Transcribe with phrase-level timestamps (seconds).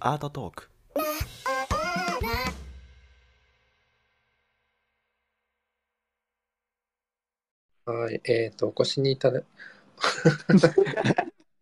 [0.00, 0.68] アートトーク
[7.84, 9.42] はい、えっ、と、お越しにいただ、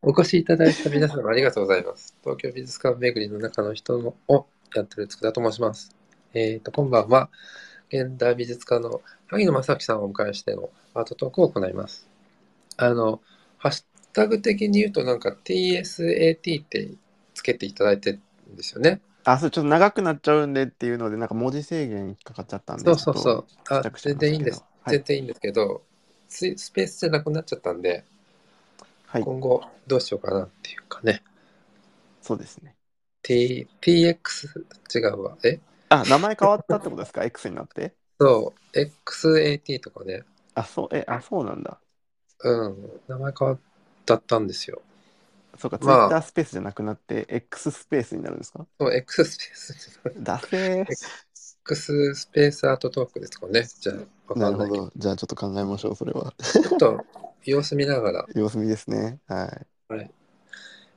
[0.00, 2.16] お越しいただいた皆様ありがとうございます。
[2.22, 5.94] 東京美術館巡りの中の人のをやってる佃と申します。
[6.32, 7.28] えっ、と、今晩は、
[7.90, 12.08] 現代美術家の萩野正樹さんをお迎えしてのアートトークを行います。
[12.78, 13.20] あの、
[13.58, 16.90] ハッシュタグ的に言うとなんか TSAT って
[17.34, 18.20] つけていただいてる
[18.52, 19.00] んですよね。
[19.24, 23.46] あ、それちょっと長くなっちゃうんでっていうので、なんか文字制限引っかかっちゃったんで、そうそうそう。
[23.68, 24.64] あ全然いいんです。
[24.82, 25.82] はい全然いいんですけど、
[26.28, 28.04] ススペースじゃなくなっちゃったんで、
[29.06, 31.22] はい、今後どうしようかなっていうかね。
[32.22, 32.76] そうですね。
[33.22, 35.36] T、TX 違うわ。
[35.44, 35.60] え？
[35.90, 37.94] あ、名前変わったってことですか ?X になって？
[38.18, 40.22] そう、XAT とかね。
[40.54, 41.78] あ、そう、え、あ、そうなんだ。
[42.42, 43.58] うん、名前変わっ
[44.18, 44.80] たんですよ。
[45.58, 48.66] そうか、まあ Twitter スペースじゃなくなって、X スペースになるんですか？
[48.78, 50.86] そう、X スペース、だせー。
[51.62, 53.68] X スペースアートトークですかね。
[53.80, 54.40] じゃあ、ないけど。
[54.40, 54.92] なんるほど。
[54.96, 56.32] じゃあちょっと考えましょう、それは。
[56.38, 57.04] ちょっと
[57.44, 58.26] 様子見ながら。
[58.34, 59.18] 様子見ですね。
[59.26, 59.94] はい。
[59.94, 60.10] はい。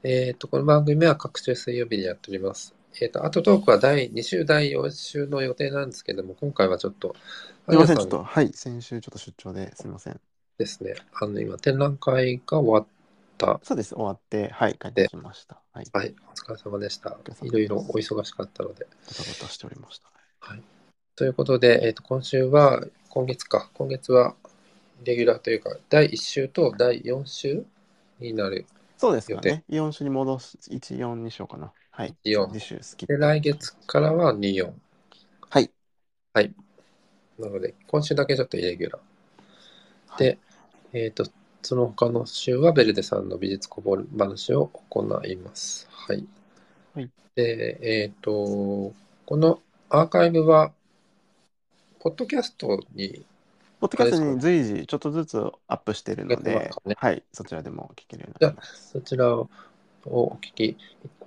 [0.04, 2.74] えっ、と、この番組は各週水曜日にやっております。
[3.02, 7.16] えっ、と、アートトークは第2週、第4週の予定なんですけども、今回はちょっと、
[7.70, 10.20] すいません、ちょっと、はい、先週ちょっと出張ですみません。
[10.58, 12.86] ですね、あの、今、展覧会が終わっ
[13.38, 13.60] た。
[13.64, 15.62] そうです、終わって、はい、帰ってきました。
[15.74, 18.86] はい、バはい、お疲れ様でしたいろいろお忙しかったので。
[18.86, 20.14] タバタしておりました。
[21.16, 24.36] ということで、えー、と今週は、今月か、今月は
[25.04, 27.66] レギュラーというか、第1週と第4週
[28.20, 28.66] になる。
[28.98, 29.64] そうですか予定ね。
[29.70, 31.72] 4週に戻す、1、4にしようかな。
[31.92, 32.16] はい。
[32.26, 33.06] 4次週好き。
[33.06, 34.72] で、来月からは2、4。
[35.52, 35.70] はい。
[36.34, 36.52] はい。
[37.38, 40.18] なので、今週だけちょっとイレギュラー。
[40.18, 40.40] で、
[40.94, 41.26] えっ、と、
[41.64, 45.88] その他の週はベルデさんの美術こぼれ話を行います。
[45.90, 46.26] はい。
[46.94, 48.94] はいで、えっ、と、
[49.26, 50.72] このアーカイブは、
[52.00, 53.26] ポッドキャストに
[53.84, 58.92] ポッドキャストに随時ちょっとずつアップしてるので、すねはい、そちらでも聞けるようになります。
[58.92, 59.50] そちらを
[60.06, 60.78] お聞きい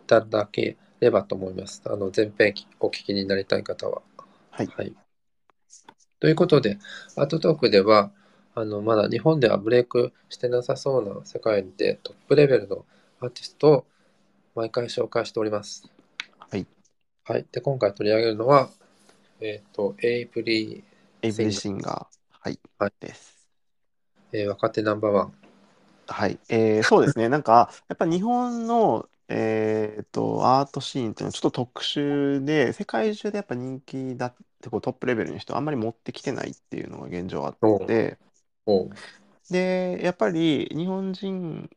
[0.07, 1.83] ただければと思います。
[1.85, 4.01] あの前編お聞きになりたい方は。
[4.53, 4.69] はい。
[6.19, 6.79] ということで、
[7.17, 8.11] アートトークでは、
[8.59, 12.87] あのまだ日本ではブレイクしてなさそうな世界でトップレベルの
[13.21, 13.87] アーティストを
[14.55, 15.91] 毎回紹介しております。
[16.39, 16.67] はい。
[17.25, 17.45] はい。
[17.53, 18.71] で、今回取り上げるのは、
[19.43, 20.83] えっ、と、エイプリ
[21.21, 23.47] エイブリシンガー、はい、はいです。
[24.33, 25.33] ー、えー若手ナンバーワン。
[26.07, 38.19] はい、えーそうですね、 なんか、やっぱ日本の、えーと、アートシーンっていうのはちょっと特殊で、世界中でやっぱ人気だってこうトップレベルの人あんまり持ってきてないっていうのが現状あって、
[38.67, 38.99] おう
[39.49, 41.71] で、やっぱり日本人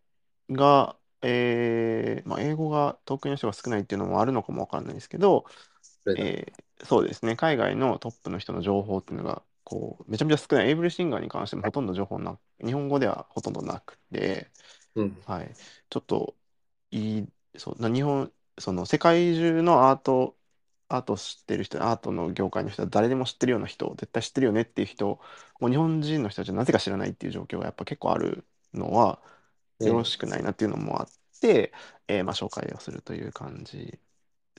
[0.50, 5.50] が、えーまあ、英語が得意な人が少ないっていうのもあるのかもわかんないですけど、こ
[6.08, 10.70] れだえーそうですね、海外のトップの人の情報っていうのが、こう、めちゃめちゃ少ない。
[10.70, 14.52] エイブリシンガーに関してもほとんど情報な、日本語ではほとんどなくて、
[14.96, 15.18] うん。
[15.26, 15.58] はい。
[15.90, 16.38] ちょっと、
[16.92, 17.30] いい、
[17.60, 20.39] そう、な日本、その世界中のアート、
[20.90, 25.20] アートを知ってる人、アートの業界の人は誰でも知ってるような人、絶対知ってるよねっていう人、
[25.60, 29.22] もう日本人の人たちはなぜか知らないっていう状況がやっぱ結構あるのは、
[29.80, 31.10] よろしくないなっていうのもあっ
[31.42, 31.74] て、
[32.08, 34.00] えーまあ、紹介をするという感じ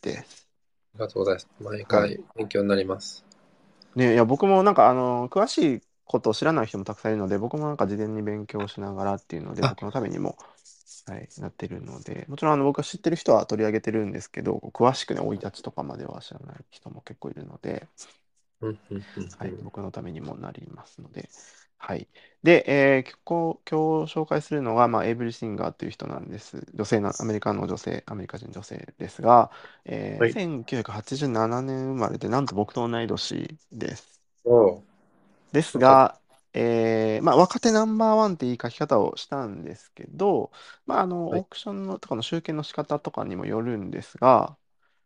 [0.02, 0.48] です。
[0.94, 1.48] ありがとうございます。
[1.60, 3.24] 毎は回勉強になります。
[3.94, 10.36] ね、いや僕もなんかあの詳しいことを知らない人もたくさんいるので僕もなんか事前に勉強しながらっていうのであ僕のためにも、
[11.06, 12.24] はい、なってるので。
[12.28, 17.88] もちろんあの僕が知ってる人は取り上げてるんですけど詳しくね生い立ちとかまでは知らない人も結構いるので、
[19.38, 21.28] はい、僕のためにもなりますので。
[21.82, 22.06] はい、
[22.42, 26.66] で、えー今日今日紹介するのが、まあ、エイブリシンガーという人なんです。
[26.74, 29.50] 女性な、アメリカの女性、アメリカ人女性ですが、
[29.86, 30.32] えーはい。
[30.32, 34.20] 1987年生まれで、なんと僕と同い年です。
[35.52, 36.19] ですが、
[36.52, 40.52] えーまあ、若手ナンバーワンっていい書き方をしたんですけど、
[40.86, 41.40] まあ、あの、はい。
[41.40, 44.56] オークションのとかの集計の仕方とかにもよるんですが、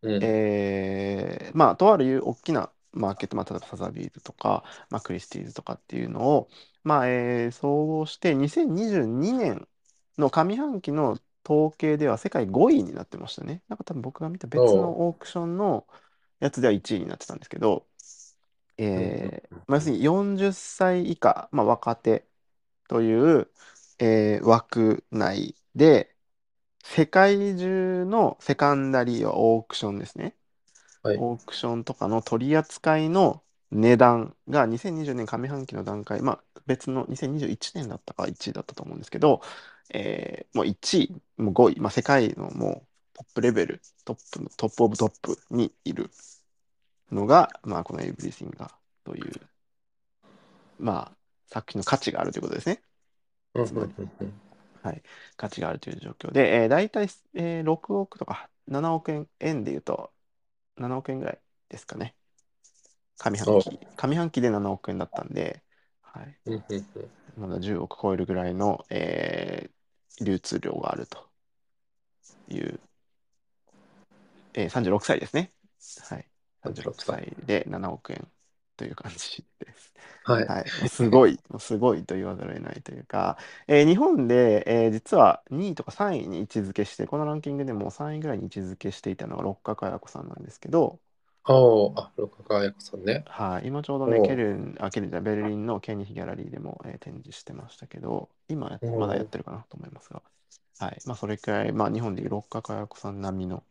[0.02, 0.20] うん。
[0.20, 6.48] えーまあ、とある大きなマーケット、まあ、例えばサザビーズとか、まあ、クリスティーズとかっていうのを、
[6.84, 9.69] まあえー総合して2022年
[10.19, 13.62] の上半期の統計では世界5位になってましたね。
[13.69, 15.86] なんか多分僕が見た別のオークションの
[16.40, 17.86] やつでは1位になってたんですけど、
[18.78, 22.26] えーまあ、要するに40歳以下、まあ、若手
[22.88, 23.50] という、
[23.98, 26.16] えー枠内で、
[26.84, 30.36] 世界中のセカンダリーはオークションですね。
[31.02, 39.42] はいオークションとかの取り扱いの値段が2020年上半期の段階、まあ別の2021年だったか1位だったと思うんですけど、
[39.92, 46.10] えーもう1位、もう5位、まあ、世界のもうトップレベル、トップの top of top にいる
[47.10, 48.74] のが、まあ、このエイブリシンガー
[49.04, 49.48] という、
[50.78, 52.82] まあ、作品の価値があるということですね。
[54.82, 55.02] はい、
[55.36, 60.12] 価値があるという状況で、えー、大体、えー6億とか7億円、円で言うと
[60.76, 62.16] 7億円ぐらいですかね。
[63.18, 63.80] 上半期。
[63.96, 65.62] 上半期で7億円だったんで、
[66.00, 66.40] はい、
[67.36, 69.74] まだ10億超えるぐらいの、えー
[70.24, 71.28] 流通量があると
[72.48, 72.80] いう、
[74.54, 75.52] えー36歳ですね。
[75.98, 76.28] はい。
[76.64, 78.28] 36 36歳で7億円
[78.76, 79.94] という感じです。
[80.22, 80.49] はい。
[80.49, 91.00] はい、すごい、すごいと言わざるを得ないというか、えー日本で、えー実は2位とか3位に位置づけして、このランキングでも3位ぐらいに位置づけしていたのが六角彩子さんなんですけど、
[91.46, 93.25] おー、あ、六角彩子さんね。
[93.26, 100.22] はい、今ちょうどね、ケルン、あ、ケルンじゃベルリンのケニヒギャラリーでも、えー展示してましたけど、今まだやってるかなと思いますが、
[100.78, 103.64] はい、まあそれくらい、まあ日本でいう六角彩子さん並みの、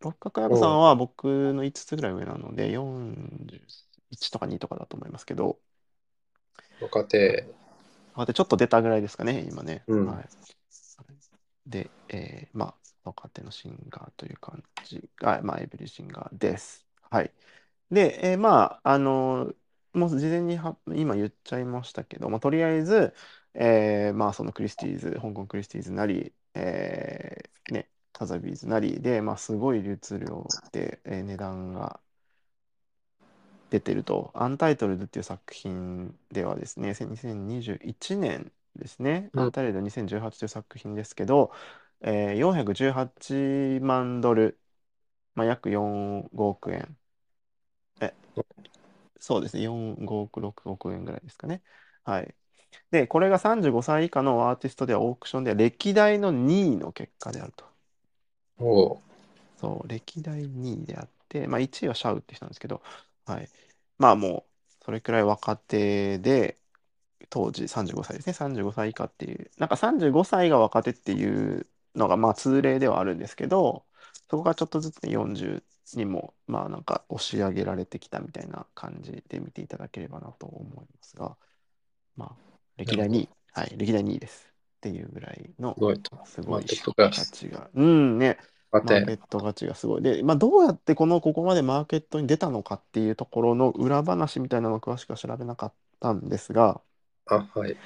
[0.00, 5.58] 六角彩子さんは僕の5つぐらい上なので、41とか2とかだと思いますけど、
[6.80, 7.46] 若手。
[8.14, 9.84] あでちょっと出たぐらいですかね、今ね。
[9.86, 10.28] うんはい、
[11.66, 12.74] で、えーまあ、
[13.04, 16.86] 若手のシンガーという感じが、まあ、エブリシンガーです。
[17.10, 17.32] はい。
[17.90, 19.52] で、えーまあ、あの
[19.92, 23.14] もう事前には今言っちゃいましたけど、まあ、とりあえず、
[23.54, 32.00] えーまあ、そのクリスティーズ、香港クリスティーズなり、えーね、サザビーズなりで、まあ、すごい流通量で、えー値段が
[33.70, 41.52] 出てると、 Untitled っていう作品ではですね、2021年ですね、うん Untitled 2018という作品ですけど、
[42.00, 44.58] えー418万ドル、
[45.34, 46.98] まあ、約4、5億円。
[48.00, 48.14] え、
[49.20, 51.62] そうですね、4、5億、6億円ぐらいですかね。
[52.04, 52.34] はい。
[52.92, 57.66] で、これが35歳以下のアーティストではオークションでは歴代の2位の結果であると。
[58.58, 59.02] おー、
[59.56, 62.82] そう、歴代2位であって、まあ1位はシャウって人なんですけど、
[63.26, 63.50] はい。
[63.98, 64.48] まあも
[64.80, 66.58] う、それくらい若手で、
[67.30, 71.28] 当時35歳ですね、35歳以下っていう、なんか35歳が若手ってい
[71.58, 73.86] うのがまあ通例ではあるんですけど、
[74.30, 81.36] そこがちょっとずつね、40にも、まあなんか押し上げられてきたみたいな感じで見ていただければなと思いますが、
[82.16, 82.36] まあ、
[82.78, 84.47] 歴代2位、はい、歴代2位です
[84.78, 86.24] っていうぐらいのすごいと。
[86.26, 87.70] すごいマーケットが価値が。
[87.74, 88.38] うんね。
[88.82, 90.02] マーケット価値がすごい。
[90.02, 96.80] で、まあ、どうやってこの、ここまでマーケットに出たのかっていうところの裏話みたいなのを詳しくは調べなかったんですが、
[97.26, 97.76] あ、はい。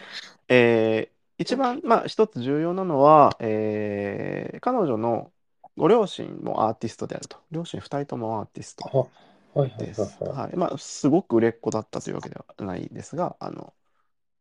[0.48, 5.32] えー一番、まあ、一つ重要なのは、えー彼女の
[5.76, 7.38] ご両親もアーティストであると。
[7.50, 9.08] 両親2人ともアーティストあ、は
[9.56, 10.20] いはいです。
[10.20, 10.38] はいはい。
[10.38, 10.56] はい。
[10.56, 13.74] まあ、すごく売れっ子だったというわけではないですが、あの、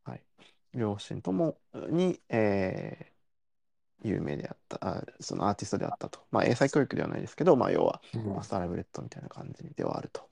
[0.05, 0.23] はい。
[0.73, 1.59] 両親とも
[1.89, 3.11] に、えー
[4.03, 6.25] 有名であった、あそのアーティストであったと。
[6.31, 10.29] まあ、英才教育ではないですけど、まあ、要は、うんマスターライブレッドみたいな感じではあると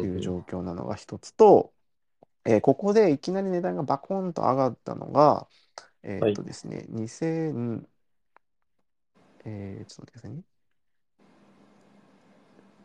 [0.00, 1.72] いううん状況なのが一つと、
[2.44, 5.48] えーここでいきなり値段がバコンと上がったのが、
[6.02, 7.88] えーっとですね、2000、
[9.44, 10.42] えーちょっと待ってくださいね。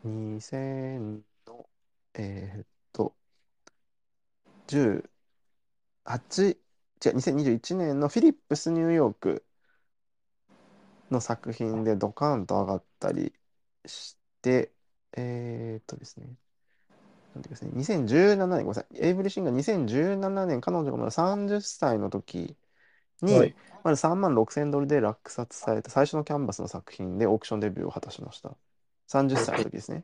[0.04, 1.70] 2000の、
[2.14, 3.16] えーっと、
[4.68, 5.10] 18、
[6.16, 6.52] 違
[7.12, 9.46] う、2021年のフィリップスニューヨーク
[11.12, 13.34] の作品でドカーンと上がったり
[13.86, 14.72] して、
[15.16, 16.28] えーっとですね、
[17.36, 22.56] なんていうかですね、2017年、ごめんなさい、エイブリシンガーが2017年、彼女がまだ30歳の時
[23.22, 28.58] に、はいまず3万6千ドルで落札された最初のキャンバスの作品でオークションデビューを果たしました。
[29.08, 30.04] 30歳の時ですね。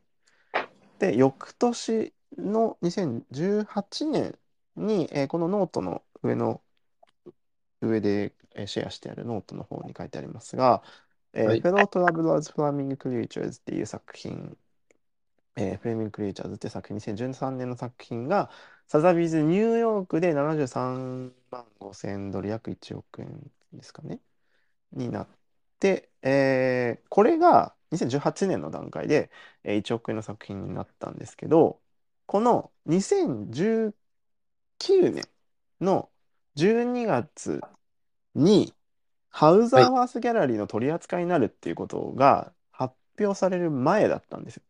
[0.98, 4.40] で、翌年の2018年
[4.78, 6.64] に、えーこのノートの上の
[7.82, 10.84] 上で、えーシェアしてあるノートの方に書いてありますが、
[11.34, 11.66] えーはい。
[11.66, 14.58] Fellow Travelers Flaming Creatures っていう作品、
[15.58, 18.50] えー、フレーミング・クリエイチャーズっていう作品、2013年の作品が、
[18.88, 24.20] サザビーズニューヨークで73万5千ドル、約1億円ですかね、
[24.92, 25.30] になっ
[25.80, 29.32] て、えーこれが2018年の段階で、
[29.64, 31.82] えー1億円の作品になったんですけど、
[32.28, 33.96] この2019
[35.12, 35.28] 年
[35.82, 36.10] の
[36.56, 37.68] 12月
[38.36, 38.74] に、
[39.30, 44.64] ハウザーワースギャラリーの取り扱いになるっていうことが発表される前だったんですよ。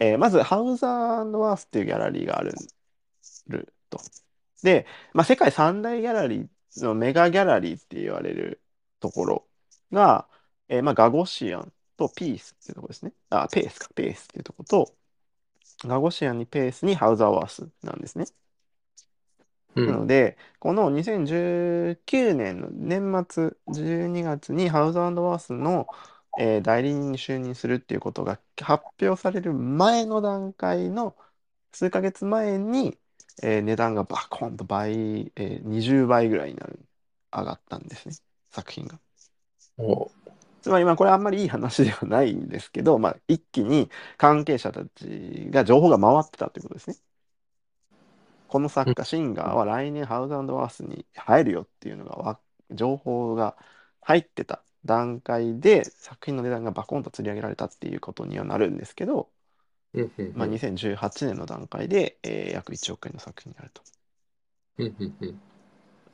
[0.00, 2.54] えーまず、ハウザーワースっていうギャラリーがある
[3.48, 4.00] ると。
[4.62, 8.62] で、まあ、世界三大ギャラリーのメガギャラリーって言われる
[9.00, 9.48] ところ
[9.92, 10.28] が、
[10.68, 13.12] えーまあ、ガゴシアンとピースっていうところですね。
[13.30, 14.94] あ、ペースか、ペースっていうところと、
[15.84, 18.26] ガゴシアンにペースにハウザーワースなんですね。
[19.74, 20.06] うなのん。
[20.06, 25.88] で、この2019年の年末12月にハウスワースの、
[26.36, 31.16] えー代理人に就任するっていうことが発表される前の段階の
[31.72, 32.98] 数ヶ月前に、
[33.42, 36.80] えー値段がバコンと倍、えー20倍ぐらいになる
[37.32, 38.18] 上がったんですね
[38.50, 39.00] 作品が。
[39.78, 40.10] お
[40.62, 46.96] つまりまあこれあんまりいい話ではないんですけど、まあ、一気に関係者たちが情報が回ってたということですね。
[48.46, 52.40] この作家、シンガーは来年ハウスワースに入るよっていうのがわ
[52.70, 53.56] 情報が
[54.02, 59.30] 入ってた段階で作品の値段がバコンと釣り上げられたっていうことにはなるんですけど、
[60.34, 63.82] まあ、2018年の段階で、えー約1億円の作品になると。
[64.78, 65.40] うんうんうん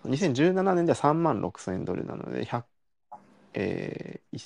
[0.04, 2.66] 2017年では3万6千ドルなので、100
[3.56, 4.38] えー、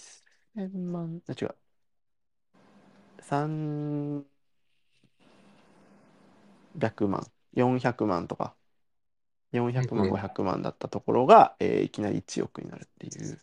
[0.55, 1.57] 1000万、あ違う。
[3.21, 4.26] 300
[7.09, 8.57] 万、400万とか、
[9.52, 13.43] 400万、うん500万だったところが、えーいきなり1億になるっていう、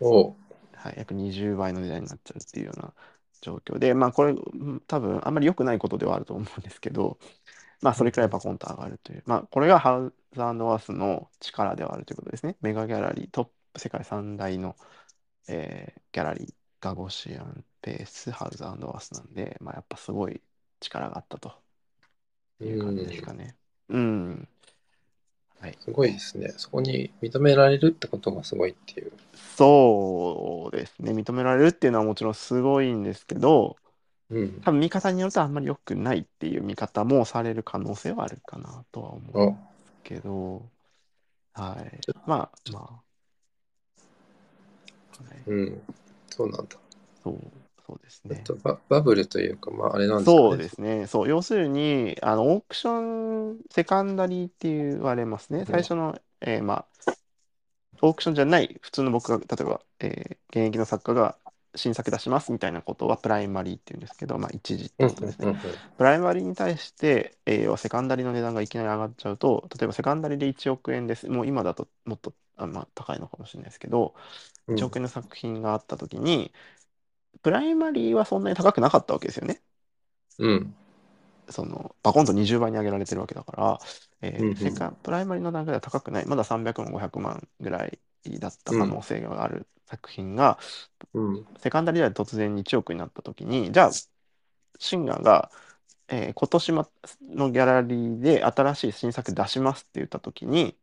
[0.00, 0.36] お。
[0.74, 2.94] はい、約20倍の値段になっちゃうっていうような
[3.40, 4.34] 状況で、まあこれ、う
[4.72, 7.18] ん多分あんまり良くないことではあると思うんですけど、
[7.82, 12.56] まあそれくらいバコンと上がるという、まあこれがハウスワースの力ではあるということですね。
[12.60, 14.76] メガギャラリー、トップ世界三大の、
[15.48, 20.40] えーギャラリー、ガゴシアン、ペース、ハウスワースなんで、まあやっぱすごい
[20.80, 21.52] 力があったと
[22.60, 23.56] いう感じですかね。
[23.88, 24.48] うん。
[25.60, 25.78] はい。
[25.80, 26.52] すごいですね。
[26.56, 29.12] そこに認められるってことがすごいっていう。
[29.34, 31.12] そうですね。
[31.12, 33.76] 認められるっていうのはもちろんすごいんですけど、
[34.30, 34.60] うん。
[34.62, 39.56] 多分見方によるとあんまり良くないっていう見方もされる可能性はあるかなとは思うお
[40.04, 40.70] けど、
[41.54, 42.00] はい。
[42.26, 43.07] まあまあ。
[45.18, 45.82] はい、うん。
[46.30, 46.76] そうなんだ。
[47.22, 48.44] そう、そうですね。
[48.44, 50.48] とババブルというか、まああれなんですかね。
[50.50, 51.06] そうですね。
[51.06, 55.64] そう、要するに、あの、オークション、セカンダリーって言われますね。
[55.64, 57.08] 最初の、えーまあ、
[58.02, 61.36] オークションじゃない、普通の僕が、例えば、えー現役の作家が
[61.74, 65.46] 新作出しますみたいなことはプライマリーって言うんですけど、まあ、一時ってうんことですね。
[65.46, 71.28] うんうんプライマリーに対して、えーセカンダリーの値段がいきなり上がっちゃうと、例えばセカンダリーで1億円です。
[71.28, 74.14] もう今だともっとあ、まあ、高いのかもしれないですけど、
[74.68, 76.52] うん1億円の作品があったときに、
[77.42, 79.62] プライマリーはそんなに高くなかったわけですよね。
[80.38, 80.74] うん。
[81.50, 83.78] そのバコンと20倍に上げられてるわけだから、
[84.20, 87.98] えーうんうんセカプライマリーの段階では高くない、まだ300万、500万ぐらい
[88.38, 90.58] だった可能性がある作品が、
[91.14, 91.46] うん。
[91.58, 93.92] セカンダリーで突然に1億になったときに、じゃあ、
[94.78, 95.50] シンガーが、
[96.08, 96.90] えー今年ま
[97.22, 100.78] のギャラリーで新しい新作出しますって言ったときに、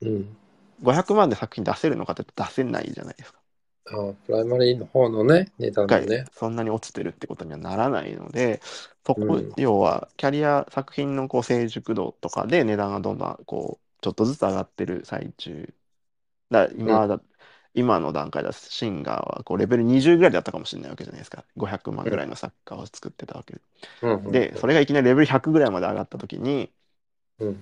[0.00, 0.36] うん。
[0.82, 3.38] 500万で作品出せるのかって出せないじゃないですか。
[3.86, 6.24] あプライマリーの方のね、値段がのね。
[6.32, 8.60] そんなに落ちてるってことにはならないので、
[9.06, 15.74] そこ、うん要はキャリア作品のこう成熟度とかで値段がどんどんこうちょっとずつ上がってる最中。
[16.50, 17.20] だ今だ、
[17.74, 21.44] 今の段階だとシンガーはこうレベル20ぐらいだったかもしれないわけじゃないですか。
[21.56, 23.60] 500万ぐらいの作家を作ってたわけで。
[24.02, 26.72] うんうんで、それがいきなりレベル100ぐらいまで上がった時に、
[27.38, 27.58] うん。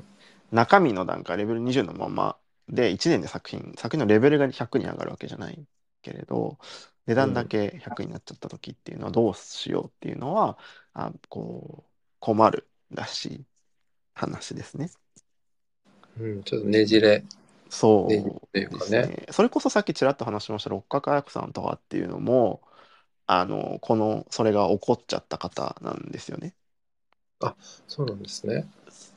[0.51, 2.37] 中身の段階レベル20のまま
[2.69, 5.67] で1年で作品作品のレベルが100に上がるわけじゃない
[6.03, 6.59] けれど
[7.07, 10.59] 値段だけ100になっちゃった時っていうのはどうしようっていうのは
[10.93, 13.45] あこう困るらしい
[14.15, 14.91] 話ですね。
[16.19, 16.43] うん。
[16.43, 17.23] ちょっとねじれ。
[17.69, 18.09] そう
[18.59, 19.07] ですかね。
[19.07, 19.27] ね。
[19.31, 22.63] それこそさっきちらっと話しました六角彩子さんとかっていうのも
[23.27, 26.55] あのこのそれが起こっちゃった方なんですよね。
[27.87, 28.67] そうなんですね。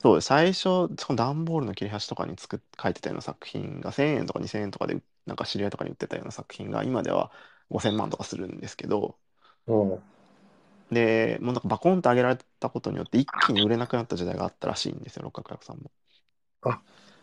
[0.02, 7.30] そう最初その段ボールの切れ端とかに作っ書いてたような作品が1000円とか2000円とかでなんか知り合いとかに売ってたような作品が今では
[7.68, 9.18] 5000万とかするんですけど
[9.66, 10.02] うん。
[10.90, 15.90] でもうなんかバコンと上げられたことによって一気に売れなくなった時代があったらしいんですよ六角役さんも。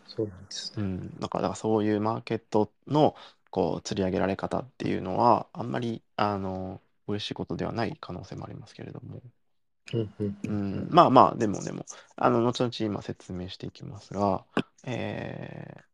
[0.05, 0.77] そうなんですね。
[0.77, 3.15] うん、だからだからそういうマーケットの
[3.49, 9.21] こう釣り上げられ方っていうのはあんまりあの嬉しいことではない可能性もありますけれども。
[9.93, 14.45] うんうんううんん、まあまあ、でもでも、あの、後々今説明していきますが、
[14.83, 15.87] えー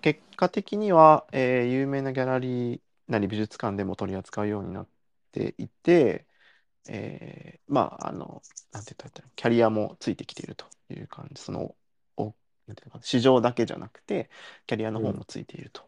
[0.00, 4.88] 結果的には、えー有名なギャラリーなり美術館でも取り扱うようになっ
[5.32, 6.26] ていて、
[6.88, 8.42] えーまあ、あの、
[8.72, 11.76] なんて言ったらキャリアもついてきているという感じ、その、
[12.16, 12.34] お
[12.66, 14.30] なんていうのかな市場だけじゃなくて、
[14.66, 15.82] キャリアの方もついていると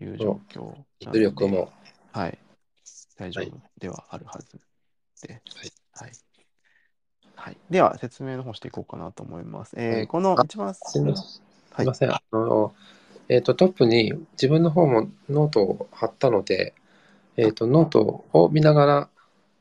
[0.00, 1.72] いう状況なの実で力も。
[2.12, 2.38] はい。
[3.16, 4.60] 大丈夫ではあるはず
[5.22, 5.42] で。
[5.56, 5.72] はい。
[5.92, 6.12] はい。
[7.70, 9.74] では、説明の方していこうかなと思います。
[9.76, 11.26] えーはいこのあ一番、すみません。
[11.26, 11.42] す
[11.72, 12.10] はいみません。
[12.10, 12.74] あの、
[13.28, 16.74] えっ、と、トップに自分の方もノートを貼ったので、
[17.36, 19.08] えっ、と、ノートを見ながら、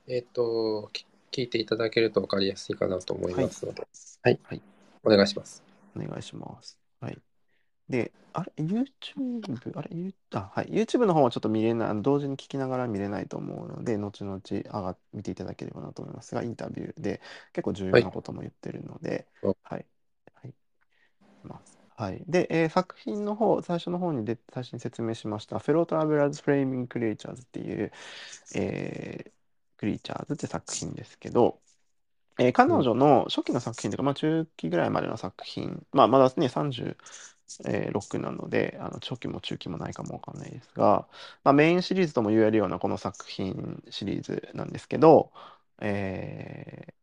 [0.08, 3.88] えっ、と、き聞いていただけると分かりやすいかなと思いますので、
[4.24, 4.40] はい。
[4.44, 4.62] はい
[5.04, 5.64] お願いします。
[5.96, 6.87] お願いします。
[7.89, 8.01] はい。
[8.03, 10.67] で、あれ、YouTube、あれ、ユーあ、はい。
[10.67, 17.22] YouTube の方はちょっと見れない、同時に聞きながら見れないと思うので、後々上が見ていただければなと思いますが、インタビューで
[17.53, 19.86] 結構重要なことも言ってるので、はいはい。
[20.36, 20.53] はい。
[21.44, 22.24] ますはい。
[22.27, 27.91] で、えー作品の方、最初の方にで最初に説明しました、 Fellow Travelers, Flaming Creatures っていう、
[28.56, 29.32] えー
[29.80, 31.62] Creatures って作品ですけど、
[32.39, 36.50] えー彼女の初期の作品というか、まあ、中期ぐらいまでの作品、まあ、まだね、
[37.48, 41.08] 36なので、あの初期も中期もないかもわかんないですが、
[41.44, 45.32] まあ、メインシリーズとも言えるようなこの作品シリーズなんですけど、
[45.80, 46.94] えー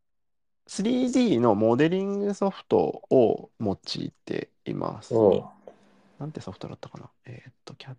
[0.67, 2.79] 3D のモデリングソフト
[3.11, 5.23] を用いています。
[6.19, 7.11] なんてソフトだったかな？
[7.27, 7.97] えーっと、キャ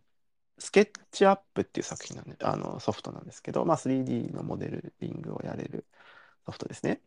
[0.57, 5.85] スケッチアップっていう作品なんで、あのソフトなんですけど、まあ、3D のモデリングをやれる
[6.45, 7.01] ソフトですね。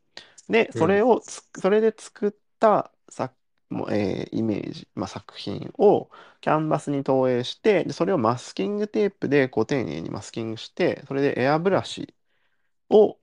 [0.48, 3.32] で、それをつ、それで作ったさ
[3.70, 6.10] もえーイメージ、まあ、作品を
[6.40, 12.14] キャンバスに投影して、でそれをマスキングテープでこう丁寧にマスキングして、それでエアブラシ
[12.90, 13.18] を、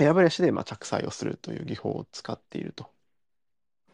[0.00, 2.90] エアブラシでまあ着彩をするという技法を使っていると。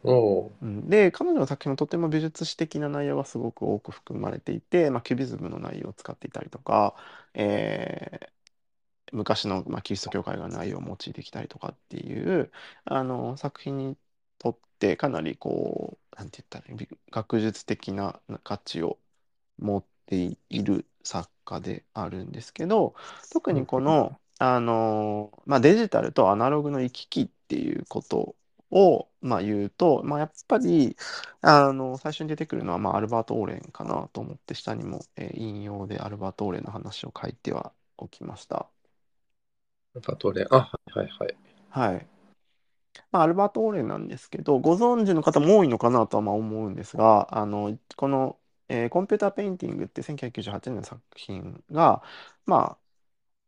[0.03, 6.97] おううんで、彼女の作品もとても美術史的な内容がすごく多く含まれていて、まあ、キュビズムの内容を使っていたりとか、
[7.35, 8.29] えー
[9.13, 12.53] 昔の、まあ、キリスト教会が内容を用いてきたりとかっていう
[12.85, 13.99] あの作品に
[14.39, 18.99] とってかなりこうなんて言ったらいいび学術的な価値を
[19.59, 22.95] 持っている作家であるんですけど
[23.31, 28.37] 特にこの、あのまあ、デジタルとアナログの行き来っていうこと
[28.71, 30.97] を、まあ、言うと、まあ、やっぱり
[31.41, 38.69] あの最初に出てくるのは、まあ、アルバート・オーレンかなと思って下にも、えー引用でアルバート・オーレンの話を書いてはおきました。
[40.03, 40.47] パトレン。
[40.51, 41.37] あ、はいはいはい。
[41.71, 42.07] はい。
[43.11, 48.39] まあ、アルバート・オーレンなんですけど、ご存知の方も多いのかなとはまあ思うんですが、あの、この、
[48.69, 52.03] えーコンピューターペインティングって1998年の作品が、
[52.47, 52.79] まあ、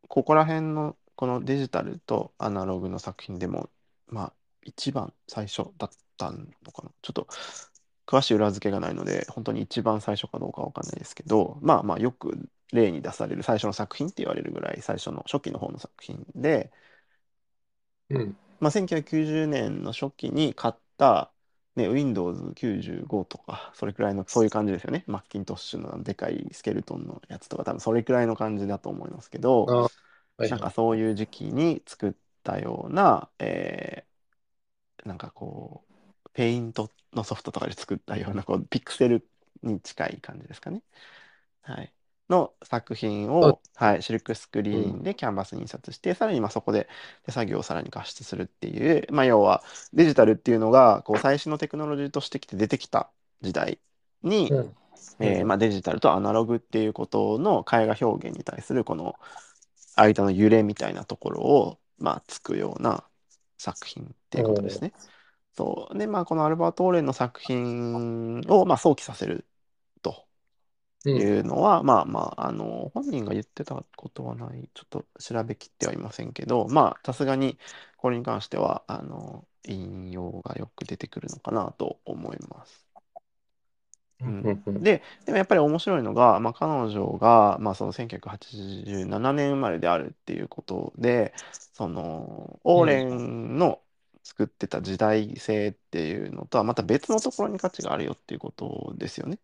[0.07, 3.69] ここら辺のこのデジタルとアナログの作品でも、
[4.07, 4.33] まあ、
[4.63, 6.91] 一番最初だったのかな。
[7.01, 7.27] ちょっと
[8.05, 16.71] 詳しい裏付けがないので、本当に一番最初かどうかわかんないですけど、まあまあ、よく例に出される最初の作品って言われるぐらい最初の初期の方の作品で、
[18.09, 18.35] うん。
[18.61, 21.33] まあ、1990年の初期に買った、
[21.75, 25.03] ね、Windows95 とか、それくらいの、そういう感じですよね。
[25.07, 29.89] マッキントッシュのでかいスケルトンのやつとか、多分それくらいの感じだと思いますけど、あ
[30.37, 30.71] はいなんかはい。
[30.71, 35.85] そういう時期に作ったような、えーなんかこ
[36.25, 39.27] う、ペイントのソフトとかで作ったような、こう、ピクセル
[39.63, 40.83] に近い感じですかね。
[41.63, 41.93] はい。
[42.29, 46.87] の作品を、はい、シルクスクリーンでキャンバスに印刷して、さらにまあそこで
[47.25, 53.09] 手作業をさらに画出するっていう、まあ要はデジタルっていうのが、こう、最新のテクノロジーとしてきて出てきた
[53.41, 53.79] 時代
[54.23, 54.75] に、うん。
[55.19, 59.15] えーまあ、デジタルとアナログっていうことの絵画表現に対するこの
[59.95, 63.03] 間の揺れみたいなところを、まあ、つくような
[63.57, 64.93] 作品っていうことですね。
[65.53, 65.97] そう。
[65.97, 69.50] で、まあ、このアルバート・オーレンの作品を、まあ、想起させると
[71.05, 71.17] うん。
[71.19, 77.57] いうのは、まあまあ、あの本人が言ってたことはない、ちょっと調べきってはいませんけど、まあ、さすがに
[77.97, 82.87] これに関してはあの引用がよく出てくるのかなと思います。
[84.19, 91.33] うんで、でもやっぱり面白いのが、まあ、彼女が、まあ、その1987年生まれであるっていうことで、
[91.73, 93.81] そのオーレンの
[94.23, 99.39] 作ってた時代性っていうのとはまた別のところに価値があるよっていうことですよね。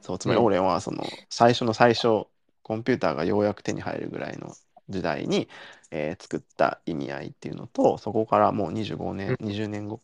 [0.00, 0.44] そう、つまりうん。
[0.44, 2.26] オーレンはその最初の最初、
[2.62, 4.54] コンピューターがようやく手に入るぐらいの
[4.88, 5.48] 時代に、
[5.90, 10.00] えー作った意味合いっていうのと、そこからもう25年、20年後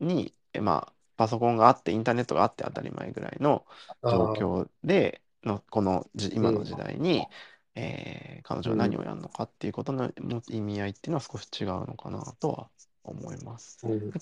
[0.00, 3.64] に、えまあ、パソコンがあって、インターネットがあって当たり前ぐらいの
[4.02, 7.26] 状況でのこのじ今の時代に、
[7.74, 12.68] えー彼女は何をやるのかっていうことのの意味合いっていうのは少し違うのかなとは
[13.04, 13.78] 思います。
[13.84, 14.12] うん。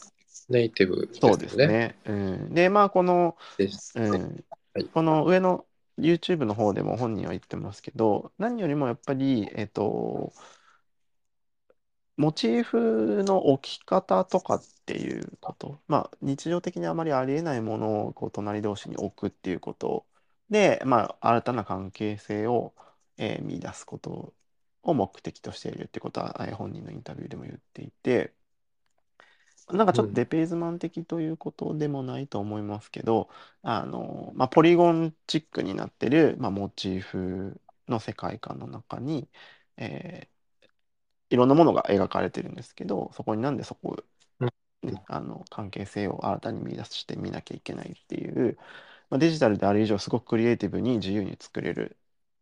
[0.48, 1.96] ネイティブですそうですね。
[2.04, 3.98] うん、で、まあ、この、です。
[3.98, 4.08] ね。
[4.08, 4.88] うんはい。
[4.88, 5.66] この上の
[5.98, 10.33] YouTube の方でも本人は言ってますけど、何よりもやっぱり、えっと、
[12.16, 20.07] モチーフの置き方とかっていうこと、まあ、日常的にあまりありえないものをこう隣同士に置くっていうこと。
[20.50, 22.74] で、まあ、新たな関係性を、
[23.16, 24.35] えー見出すこと
[24.83, 28.35] を目的としているってことは、えー本人のインタビューでも言っていて、
[29.72, 30.14] なんかちょっとうん。
[30.14, 33.31] デペーズマン的ということでもないと思いますけど、
[33.62, 39.31] あの、まあ、ポリゴンチックになってる、まあ、モチーフの世界観の中に、
[39.76, 40.38] えー
[41.31, 43.96] いろんなものが描かれてるんですけど、そこになんでそこ
[44.40, 44.50] うん。
[44.83, 48.59] ね、あの関係性を新たに見出してみなきゃいけないっていう、
[49.11, 51.98] まあ、デジタルである以上すごくクリエイティブに自由に作れる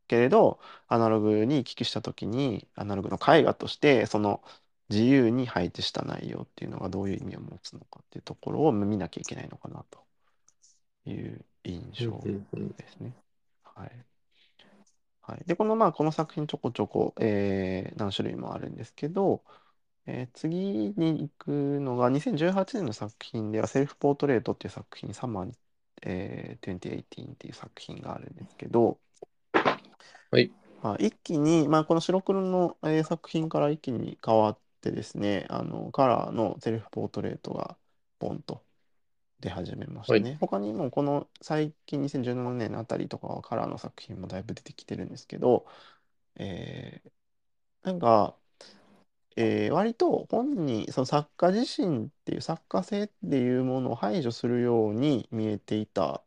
[0.08, 4.42] けれどアナログに行き来した時にアナログの絵画としてその
[4.90, 10.05] 自由に配置した内容っていうのがどういう意味を持つのかっていうところを見なきゃいけないのかなと
[11.07, 12.31] いう印象
[12.79, 13.16] ですね。
[13.64, 14.07] はい。
[15.22, 19.44] はい、で、このまあこの作品ちょこちょこ、えー何種類もあるんですけど、
[20.07, 20.57] えー次
[20.96, 25.53] に行くのが2018年の作品ではセルフポートレートっていう作品、サマー、
[26.03, 29.01] えー2018っていう作品があるんですけど、
[30.31, 30.53] はい。
[30.83, 37.78] まあ、一気に、まあ、この白黒の、えー作品から一気に変わってですね、あのカラーのセルフポートレートが
[38.18, 38.64] ポンと
[39.40, 40.32] 出始めましたね。
[40.32, 45.66] はい他にもこの最近2017年あたりとかはカラーの作品もだいぶ出てきてるんですけど、
[46.36, 47.12] えー
[47.84, 48.38] なんか、
[49.36, 56.24] えー割と本人、その作家自身っていう作家性っていうものを排除するように見えていた、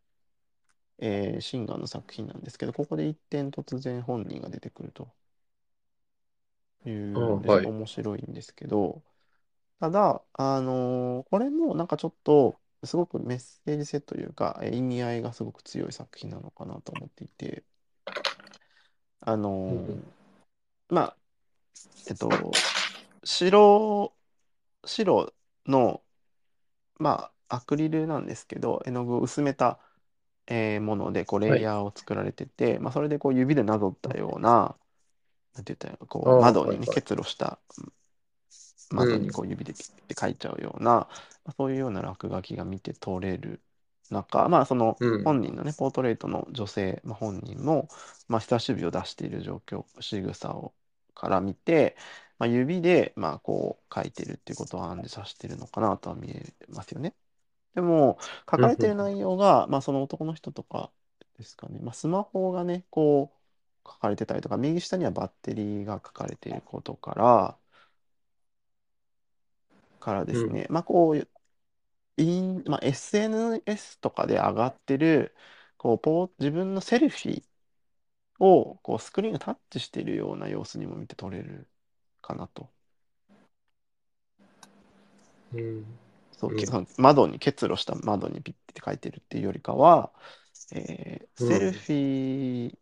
[1.00, 5.12] えーシンガーの作品なんですけど、ここで一点突然本人が出てくると
[6.86, 7.70] いうので、あはい。
[7.70, 9.04] 面白いんですけど、
[9.80, 17.64] ただ、あのーこれもなんかちょっと、すごくメッセージ性というか、えー意味合いがすごく強い作品なのかなと思っていて、
[19.22, 19.36] あ
[19.70, 20.14] うんうん。
[20.90, 21.18] まあ、
[22.08, 22.66] えっと、
[23.24, 24.16] 白、
[24.86, 25.34] 白
[25.68, 26.04] の、
[27.00, 29.80] まあ、アクリルなんですけど、絵の具を薄めた、
[30.48, 34.78] えーもので、こう、レイヤーを作られてて、まあ、それでこう、指でなぞったような、
[35.56, 37.00] なんて言ったらいいの、こう、窓にね、はいはい。
[37.00, 37.60] 結露した
[38.90, 41.08] 窓にこう指でピッて書いちゃうような、ま
[41.46, 43.62] あそういうような落書きが見て取れる
[44.10, 45.20] 中、まあそのうん。
[45.24, 47.90] 本人のね、ポートレートの女性、まあ、本人も、
[48.28, 50.74] まあ、人差し指を出している状況、仕草を
[51.14, 51.98] から見て、
[52.40, 57.14] まあ、指でまあこう書いてるっていうことは暗示させてるのかなとは見えますよね。
[57.76, 58.18] でも
[58.50, 60.92] 書かれてる内容が、まあ、その男の人とか
[61.38, 63.39] ですかね、まあ、スマホがねこう
[63.90, 67.58] 書かれてたりとか右下にはバッテリーが書かれていることから
[70.00, 71.28] からですね、まあこう
[72.18, 75.36] イン、まあ、SNS とかで上がってる
[75.78, 77.44] こうポー自分のセルフィー
[78.46, 81.70] をこうスクリーンがタッチしているような様子にも見て取れる
[82.22, 82.70] かなと。
[85.54, 85.86] うん。
[86.32, 86.56] そう、うん。
[86.56, 90.14] けその窓に結露した窓にピッて書いてるっていうよりかは、
[90.74, 91.48] えーうん。
[91.48, 92.79] セルフィー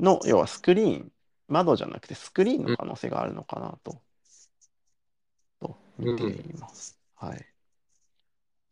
[0.00, 1.12] の、要はスクリーン、
[1.48, 4.02] 窓じゃなくてスクリーンの可能性があるのかなと、
[5.60, 6.98] と見ています。
[7.14, 7.46] はい。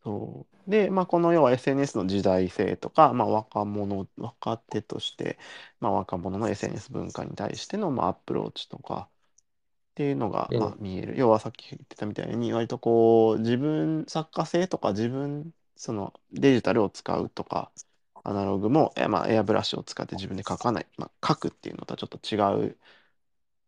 [0.04, 0.70] そう。
[0.70, 5.38] で、まあ、この要は SNS の時代性とか、まあ、若者、若手として、
[5.80, 9.10] まあ、若者の SNS 文化に対しての、まあ、アプローチとか、
[9.92, 11.16] っていうのが、うんまあ、見える。
[11.18, 17.72] 要はさっき言ってたみたいに、割とこう、自分、作家性とか自分、そのデジタルを使うとか、
[18.24, 22.18] アナログも、えまあ、エアブラシを使って自分で描かない、まあ、描くっていうのとはちょっと
[22.64, 22.78] 違う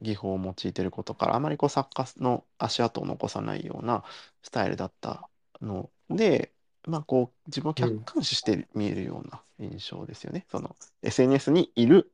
[0.00, 4.04] 技法を用いてることから、あまりこう作家の足跡を残さないような
[4.42, 5.28] スタイルだった
[5.60, 6.52] ので、
[6.86, 10.46] まあ、こう自分を客観視して見えるような印象ですよね。
[10.50, 12.12] その SNS にいる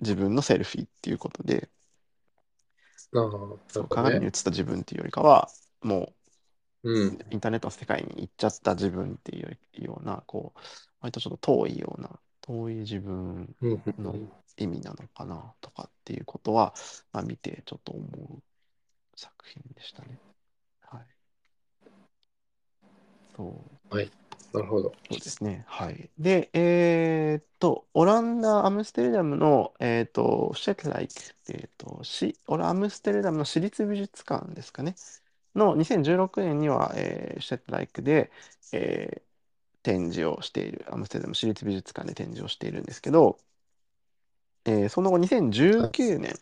[0.00, 1.70] 自分のセルフィーっていうことで、
[3.68, 3.88] そう。
[3.88, 5.48] 鏡に映った自分っていうよりかは、
[5.82, 6.14] も
[6.82, 7.26] うんう。
[7.30, 10.60] インターネットの世界に行っちゃった自分っていうような、こう、
[11.00, 12.10] 割とちょっと遠いような、
[12.42, 13.54] 遠い自分
[13.98, 14.14] の
[14.56, 16.74] 意味なのかなとかっていうことは、
[17.12, 18.42] まあ、見てちょっと思う
[19.16, 20.18] 作品でしたね。
[20.82, 21.06] はい。
[23.36, 23.96] そう。
[24.52, 24.92] なるほど。
[25.08, 25.64] そうですね。
[25.68, 26.10] はい。
[26.18, 34.94] で、えーっと、オランダ、アムステルダムの、えーっと、シェットライクって、えーっと、し、オラ、アムステルダムの市立美術館ですかね。
[35.54, 38.30] の2016年には、えーシェットライクで、
[38.72, 39.25] えー
[39.86, 43.38] 展示をしている、アムステルダム市立美術館で展示をしているんですけど、
[44.66, 46.34] えーその後2019年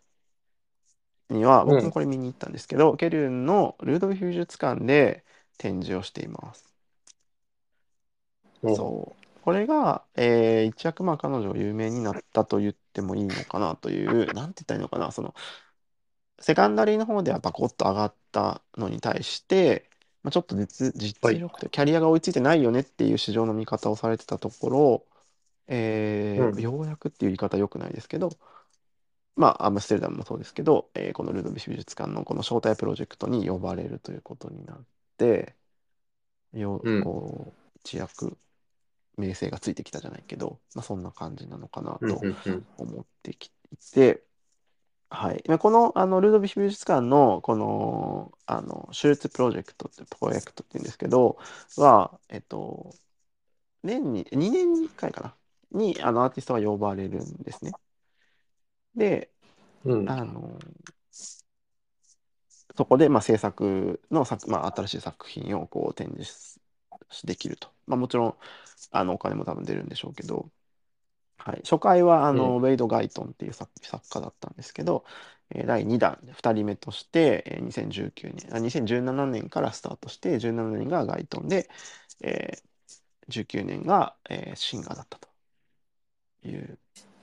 [1.30, 5.24] には、僕もこれ見に行ったんですけど、ケルンのルードヴィヒ美術館で
[5.59, 6.74] 展示をしています。
[8.62, 9.24] うんそう。
[9.40, 15.35] これが、えー一躍まあ彼女が有名になったと言ってもいいのかなという、なんて言ったらいいのかな、その、
[16.40, 19.90] セカンダリーの方ではバコッと上がったのに対して、
[20.25, 25.07] まあ、ちょっと実実力とキャリアが追いついてないよねっていう市場の見方をされてたところ、
[25.69, 26.61] えーうん。
[26.63, 28.31] ようやくっていう言い方は良くないですけど、
[29.37, 34.85] まあ、アムステルダムもそうですけど、えーこのルードビヒ美術館のこの招待プロジェクトに呼ばれるということになっ
[35.19, 35.55] て、
[36.53, 37.01] ようん。
[37.01, 38.39] こう一躍
[39.17, 42.67] 名声がついてきたじゃないけど、まあ、そんな感じなのかなうんとうんうん。
[42.79, 43.51] 思ってき
[43.93, 44.25] て、
[45.14, 51.38] はい、まあこのあのルードビヒ美術館のこのあの手術プロジェクトってプロジェクトっていうんですけど
[51.77, 52.90] は、えっと、
[53.83, 55.35] 年に2年に1回かな
[55.70, 57.72] にあのアーティストが呼ばれるんですね。
[58.96, 59.31] で、
[59.85, 60.11] うん。
[60.11, 60.59] あの
[62.77, 66.61] そこで、まあ、制作の作、まあ、新しい作品をこう展示
[67.24, 67.68] できると。
[67.87, 68.35] まあ、もちろん
[68.90, 70.50] あのお金も多分出るんでしょうけど、
[71.38, 75.05] はい、初回はあの、うウェイド・ガイトンっていう作作家だったんですけど、
[75.51, 81.68] えー第2弾、2人目として、えー2019年あ、2017年からスタートして、17年がガイトンで、
[82.23, 82.64] えー
[83.29, 85.29] 19年が、えーシンガーだったと
[86.44, 86.79] いう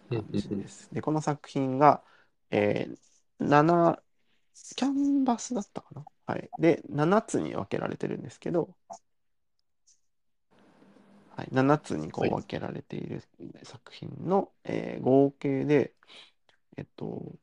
[0.09, 0.89] 感じです。
[0.93, 2.03] で、この作品が、
[2.51, 2.97] えー
[3.39, 4.03] 7、
[4.75, 6.05] キャンバスだったかな？
[6.27, 6.49] はい。
[6.59, 8.75] で、7つに分けられてるんですけど、
[11.41, 13.23] はい、7つにこうはい分けられている
[13.63, 15.93] 作品の、えー合計で、
[16.77, 17.33] えっと、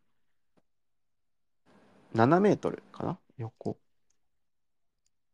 [2.13, 3.19] 7メートルかな？
[3.37, 3.79] 横。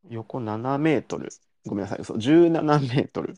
[0.08, 1.28] 横7メートル。
[1.66, 2.16] ごめんなさい、嘘。
[2.18, 3.34] 17メートル。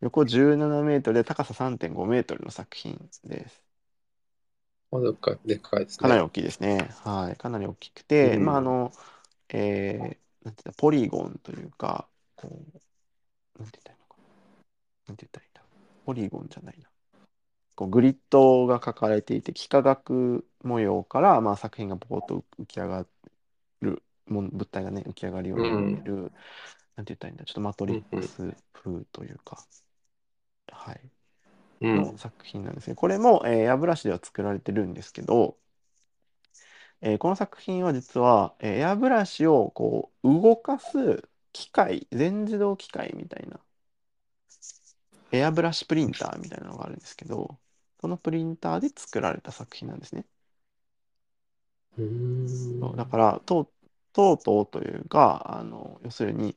[0.00, 3.62] 横17メートルで高さ3.5メートルの作品です。
[4.90, 6.02] まだかでっかいですね。
[6.02, 6.88] かなり大きいですね。
[7.04, 7.36] はい。
[7.36, 8.92] かなり大きくて、うんまあ、あの、
[9.50, 13.97] えーなんて言ったらポリゴンというか、こう、なんて言った
[15.08, 15.12] な。
[15.12, 15.62] なんて言ったらいいんだ？
[16.04, 16.88] ポリゴンじゃないな。
[17.74, 23.06] こうグリッドが書かれていて、幾何学模様から、まあ、作品がポコッと浮き上が
[23.80, 26.32] る、もん物体がね、浮き上がるように見える、
[26.96, 27.44] なんて言ったらいいんだ？
[27.44, 29.64] ちょっとマトリックス風というか、
[30.70, 31.00] はい。
[31.80, 32.18] うんの。
[32.18, 32.96] 作品なんですね。
[32.96, 35.56] これも、えーエアブラシでは作られてるんですけど、
[37.00, 43.60] えーこの作品は実は、えーエアブラシをこう動かす機械、全自動機械みたいな、
[45.32, 47.58] エアブラシプリンターみたいなのがあるんですけど、
[48.00, 50.26] そのプリンターで作られた作品なんですね。
[52.96, 53.70] だから、とう
[54.12, 56.56] とうとうというか、あの要するに、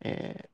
[0.00, 0.50] えー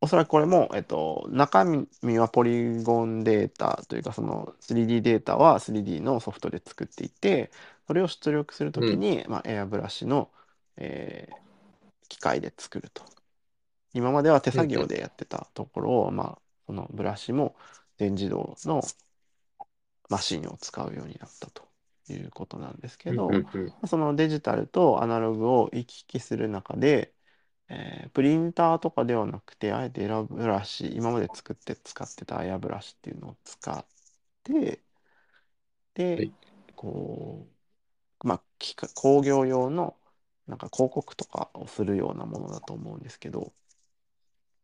[0.00, 7.50] おそらくこれも、えっと、中身はポリゴンデータというか、その 3D データは 3D のソフトで作っていて、
[7.86, 10.30] それを出力するときに、まあ、エアブラシの、
[10.76, 11.38] えー
[12.08, 13.04] 機械で作ると。
[13.94, 17.56] 今までは手作業でやってたところを、まあ、そのブラシも
[17.98, 18.94] 全自動の
[20.08, 21.68] マシンを使うようになったと
[22.08, 23.44] いうことなんですけど、
[23.86, 27.14] そのデジタルとアナログを行き来する中で、
[27.68, 33.86] えープリンターとかではなくて、あえてエアブラシ、今まで作って使ってたエアブラシっていうのを使っ
[34.44, 34.82] て、
[35.94, 36.32] で、はい。
[36.74, 37.48] こ
[38.24, 38.44] う、まあ、
[38.94, 39.98] 工業用の
[40.46, 43.54] なんか広告とかをするようなものだと思うんですけど、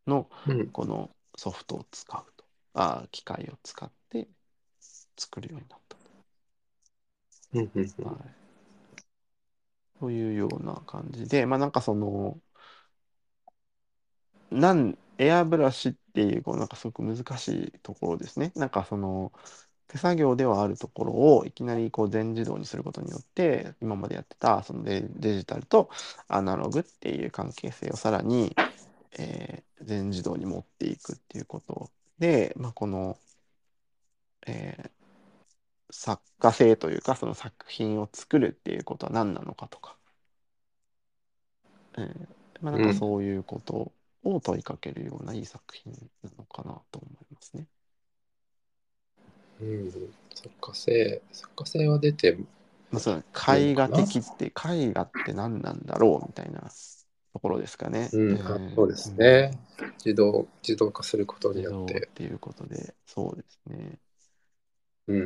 [0.07, 4.27] の、うんこのソフトを使うと、あー機械を使って
[5.17, 5.97] 作るようになった
[7.53, 8.09] うんうんと。
[8.09, 8.45] はい。
[9.99, 12.37] というような感じで、まあなんかその、
[14.51, 18.51] なん、エアブラシっていう、こうなんかすごく難しいところですね。
[18.55, 19.31] なんかその、
[19.87, 25.89] 手作業ではあるところをいきなりこう全自動にすることによって、今までやってたそのデデジタルと
[26.27, 28.55] アナログっていう関係性をさらに、
[29.19, 33.19] えー全自動に持っていくっていうことで、まあ、この、
[34.47, 34.91] えー
[35.91, 39.97] 作家性というかその作品を作るっていうことは何なのかとか、
[41.97, 42.27] えー
[42.61, 47.67] まあ、なんかうんそういうことを問いかけるようないい作品なのかなと思いますね。
[49.61, 49.91] うん。
[50.33, 52.37] 作家性、作家性は出て、
[52.91, 53.23] まあ、その
[53.57, 56.71] 絵画的って絵画って何なんだろうみたいな
[57.35, 58.09] ところですかね。
[58.13, 58.37] うん、
[58.77, 59.51] そうですね。
[60.05, 62.07] 自動、自動化することによって。
[62.15, 63.99] ていうことで、そうですね。
[65.09, 65.19] うん。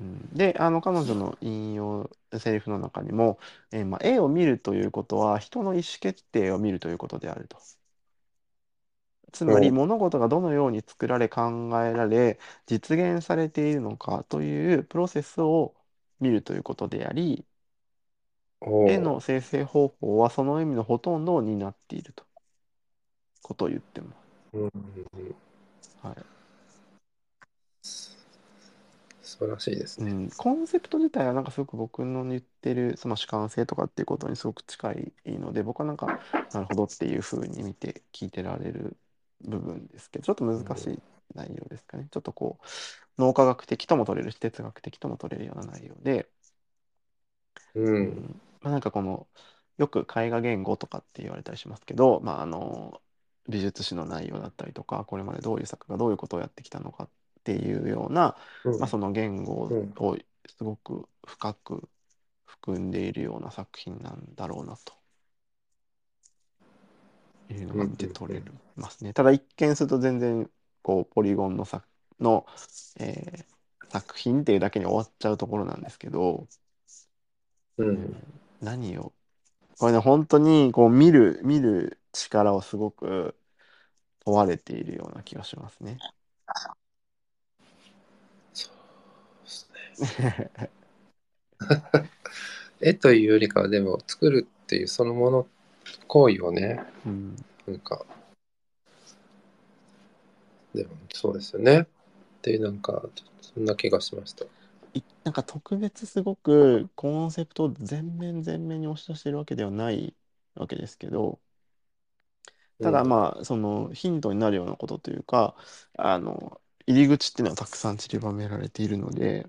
[0.00, 3.38] うんで、あの彼女の引用、セリフの中にも、
[3.70, 7.58] えーまあ、絵を見るということは人の意思決定を見るということであると。
[9.32, 15.74] つまりお物事がどのように作られ考えられ実現されているのかというプロセスを
[16.20, 17.46] 見るということであり
[18.64, 22.24] お絵の生成方法はその意味のほとんどを担っていると
[23.42, 24.16] ことを言ってます。
[24.54, 24.70] うん、
[26.02, 26.16] はい。
[27.82, 30.10] 素晴らしいですね。
[30.10, 36.20] うん、コンセプト自体はなんかすごく僕の言ってるその主観性とかっていうことにすごく近いので僕はなんか
[36.52, 38.96] なるほどっていうふうに見て聞いてられる
[39.42, 41.02] 部分ですけどちょっと難しい
[41.34, 42.08] 内容ですかね。
[42.10, 42.66] ちょっとこう
[43.18, 46.28] 脳科学的とも取れるし哲学的とも取れるような内容で、
[47.74, 47.80] う。
[47.80, 49.28] うんんまあ、なんかこの
[49.78, 53.00] よく絵画言語とかって言われたりしますけど、まあ、あの
[53.48, 57.08] 美術史の内容だったりとかこれまでどういう作家がどういうことをやってきたのかっ
[57.44, 61.88] ていうような、うんまあ、その言語うんをすごく深く
[62.44, 64.92] 含んでいるような作品なんだろうなと
[67.52, 69.12] いうのが見て取れるますね。
[69.12, 70.48] ただ一見すると全然
[70.82, 71.86] こうポリゴンの作
[72.20, 72.46] の、
[73.00, 73.52] えー
[73.92, 76.48] 作品っていうだけに終わっちゃうところなんですけど、
[77.78, 78.41] うんうん。
[78.62, 79.12] 何を？
[79.78, 83.34] これね本当にこう見る見る力をすごく
[84.24, 85.98] 問われているような気がしますね。
[88.54, 88.74] そう
[89.44, 90.50] ですね。
[92.80, 95.46] 絵というよりかは、でも、作るっていうそのもの、
[96.08, 98.04] 行為をね、うんなんか、
[100.74, 101.80] でも、そうですよね。
[101.82, 101.86] っ
[102.42, 103.02] ていう、なんか、
[103.40, 104.46] そんな気がしました。
[104.94, 110.16] いなんか特別すごくコンセプトを全面全面に押し出してるわけではない
[110.54, 111.40] わけですけど
[112.80, 115.56] ただまあそのヒントになるようなことというか
[115.96, 119.48] あの入り口っていうのはたくさん散りばめられているので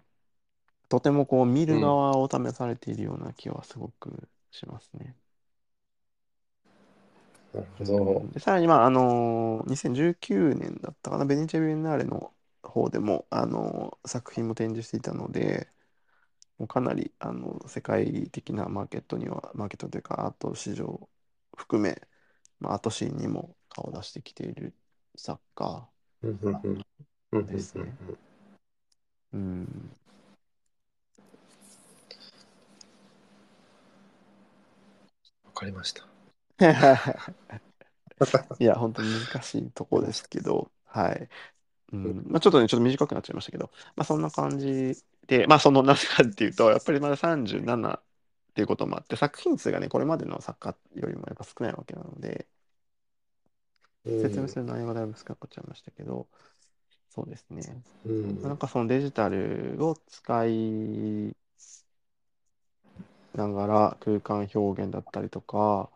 [0.90, 5.18] とてもこう見る側を試されているような気はすごくしますね。
[7.54, 8.28] なるほど。
[8.34, 12.33] でさらにまああの2019年だったかなベネチア・ビエンナーレの
[12.74, 15.68] 方でもあの作品も展示していたので
[16.58, 21.08] もうかなりあの世界的なマーケットにはマーケットというかアート市場
[21.56, 22.02] 含め、
[22.60, 24.74] まあ、アートシーンにも顔を出してきている
[25.16, 25.88] 作家
[26.24, 26.86] うんうんうん
[27.32, 27.96] うんうんですね。
[29.34, 29.92] うん。
[35.44, 36.08] わかりました。
[38.60, 41.28] いや本当に難しいとこですけどはい、
[41.92, 42.26] うん。
[42.30, 44.96] まあ、ちょっとねちょっと短くなっちゃいましたけど、まあ、そんな感じ
[45.28, 45.48] で。
[45.48, 48.02] まあそのなぜかっていうとやっぱりまだ37
[48.52, 52.48] っていうこともあって作品数がねこれまでの作家よりもやっぱ少ないわけなので。
[54.06, 56.28] 説明する内容がだいぶ少なくなっちゃいましたけど、
[57.10, 57.82] そうですね。
[58.06, 58.42] うん。
[58.42, 61.36] なんかそのデジタルを使い
[63.34, 65.90] ながら空間表現だったりとか、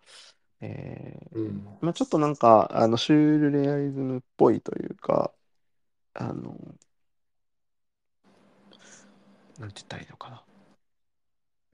[0.61, 1.77] えーうん。
[1.81, 5.31] まあ、ちょっとなんかあのシュールレアリズムっぽいというか、
[6.17, 6.57] あの、
[9.59, 10.43] なんて言ったらいいのかな。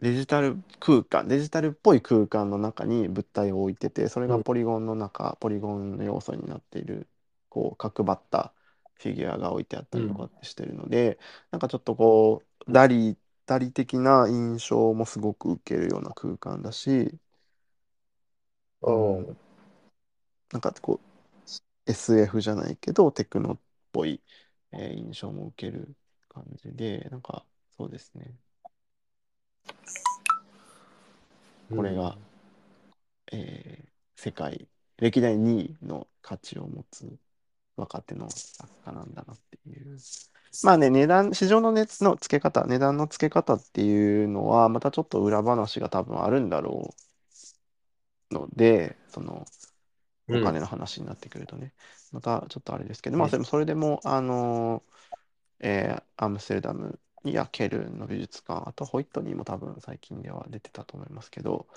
[0.01, 7.07] デジタル空間、デジタルっぽい空間の中に物体を置いてて、それがポリゴンの中、ポリゴンの要素になっている、
[7.49, 8.53] こう、角張った
[8.95, 11.19] フィギュアが置いてあったりとかしてるので、
[11.51, 17.17] なんかちょっとこう、ダリ、ダリ的な印象もすごく受けるような空間だし、
[18.81, 19.37] うん
[20.51, 23.59] なんかこう SF じゃないけどテクノっ
[23.93, 24.21] ぽい、
[24.73, 25.95] えー印象も受ける
[26.27, 27.45] 感じでなんか
[27.77, 28.35] そうですね。
[31.69, 32.17] これが、
[33.31, 37.13] えー世界歴代2位の価値を持つ
[37.75, 39.97] 若手の作家なんだなっていう。
[40.63, 46.93] まあね値段市場の熱の付け方値段の付け方っていうのはまたちょっと裏話が多分あるんだろ
[48.31, 49.45] うのでその
[50.29, 51.73] お金の話になってくるとね、
[52.13, 54.83] またちょっとあれですけど、まあ、でもそれでも、あの
[55.59, 61.67] えーアムステルダムやケルンの美術館、あとホイットニーも多分最近では出てたと思いますけど、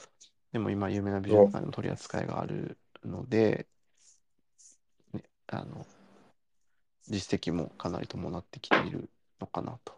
[0.53, 3.66] でも今、有名な美術館でも取り扱いがあるので、
[5.12, 5.87] ね、あの
[7.09, 9.09] 実績もかなり伴ってきている
[9.40, 9.94] のかなと。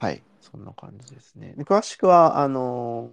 [0.00, 1.54] はい、そんな感じですね。
[1.56, 3.10] で詳しくは、あの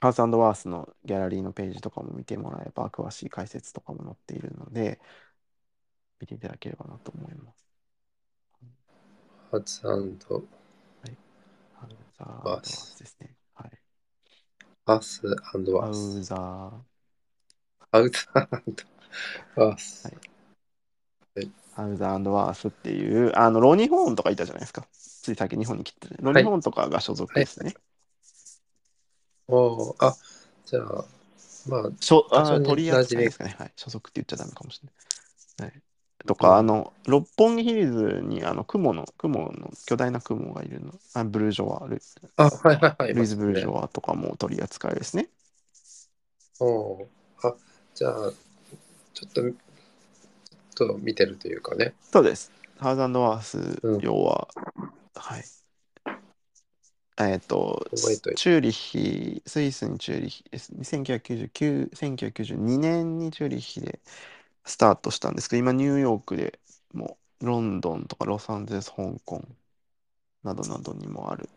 [0.00, 4.98] ハウスワースのギャラリーのページとかも見てもらえば、詳しい解説とかも載っているので、
[6.20, 7.66] 見ていただければなと思います。
[9.50, 10.04] ハツハウ
[11.90, 13.34] スザーワースですね。
[13.54, 13.70] はい。
[14.86, 16.22] アスワハウース。
[16.22, 16.38] ザー、
[17.90, 18.48] ハウザ
[19.56, 20.10] ワース。
[21.74, 24.86] ハウザーワースっていう、あの、ロニホーンとかいたじゃないですか。
[24.92, 27.74] つい最近日本に来て、ロニホーンとかが所属ですね。
[29.50, 30.16] おーあ、
[30.66, 31.04] じゃあ、
[31.66, 33.54] まあ、しょあ取り扱いですかね。
[33.58, 33.72] はい。
[33.76, 34.88] 所属って言っちゃダメかもしれ
[35.58, 35.72] ない。
[35.72, 35.82] はい。
[36.26, 40.92] とか、うんあの、六本木ヒルズに、あの、雲の、雲の、巨大な雲がいるの。
[41.14, 42.00] あブルージョワ、ル
[42.36, 43.14] あ、はいはいはい。
[43.14, 43.82] ルイズ・ブルージョワ。
[43.82, 45.28] ワとかも取り扱いですね。
[46.60, 47.06] おー
[47.42, 47.56] あ、
[47.94, 48.32] じゃあ、
[49.14, 51.94] ちょっと、ちょっと見てるというかね。
[52.12, 52.52] そうです。
[52.78, 54.48] ハウザンドワースうん要は、
[55.14, 55.44] はい。
[57.26, 60.72] えっ、と、覚えといてチューリッヒ、スイスにチューリッヒです。
[60.82, 64.00] 1999、1992年にチューリッヒで
[64.64, 66.58] スタートしたんですけど、今ニューヨークで
[66.94, 69.42] もうロンドンとかロサンゼルス、香港
[70.42, 71.48] などなどにもある。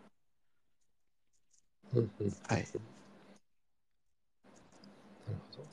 [1.94, 2.34] うんうん。
[2.48, 2.58] はい。
[2.58, 2.70] なる
[5.56, 5.64] ほど。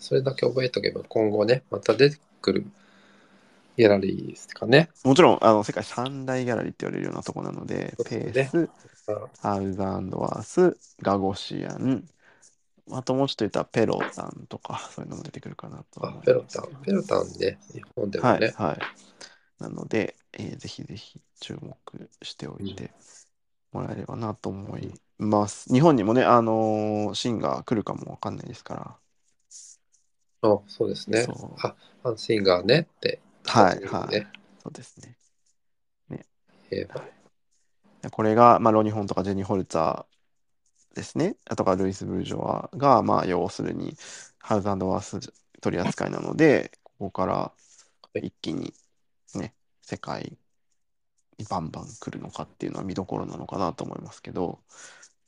[0.00, 2.66] それだけ覚えとけば今後ね、また出てくる
[3.76, 4.88] ギャラリーですかね。
[5.04, 8.70] もちろん、あの、世界三大ギャラリーって言われるようなとこなので、そうペですス、
[9.40, 12.04] ハウザーワース、ガゴシアン、
[12.92, 16.68] あともうちょっと言ったらペロタンとか、そういうのも出てくるかなとあペロタン。
[16.84, 18.54] ペロタンね、日本でもはい、ね。
[18.56, 18.78] はい。
[19.62, 21.76] なので、えーぜひぜひ注目
[22.22, 22.90] しておいて
[23.72, 25.72] もらえればなと思います。
[25.72, 28.96] 日本にもね、あのーシンが来るかもわかんないですから。
[30.42, 31.26] あそうですね。
[31.58, 31.74] あ、
[32.16, 33.20] シンガーねって。
[33.44, 34.26] はいねはい
[34.62, 35.16] そうですね。
[36.70, 37.12] 言えばで
[38.10, 41.36] これが、まあ、ロニホンとかジェニー・ホルツァーですね。
[41.46, 43.96] あとかルイス・ブルジョワが、まあ、要するに
[44.38, 47.52] ハウズワース取り扱いなので、ここから
[48.14, 48.74] 一気に
[49.34, 50.38] ね、世界
[51.38, 54.60] にバンバン来るのかっていうのは見どころなのかなと思いますけど、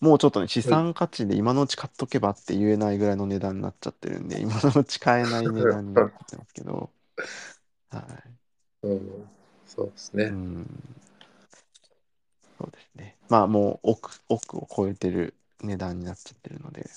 [0.00, 6.90] もうちょっとね、資産価値で今のうち買っとけばって言えないぐらいの値段になっちゃってるんで、今のうち買えない値段になってますけど、
[7.90, 8.38] はい。
[8.82, 9.28] うん。
[9.66, 10.24] そうですね。
[10.24, 10.66] うん
[12.58, 13.16] そうですね。
[13.28, 16.88] まあもう億、億を超えてる値段になっちゃってるので、